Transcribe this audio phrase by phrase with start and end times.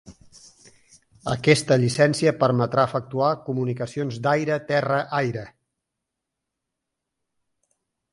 [1.33, 5.45] Aquesta llicència permetrà efectuar comunicacions d'aire-terra-aire.